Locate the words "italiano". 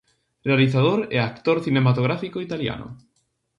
2.47-2.87